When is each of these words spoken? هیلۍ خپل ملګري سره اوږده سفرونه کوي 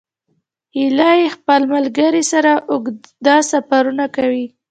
هیلۍ 0.75 1.21
خپل 1.35 1.61
ملګري 1.73 2.23
سره 2.31 2.51
اوږده 2.71 3.35
سفرونه 3.51 4.05
کوي 4.15 4.45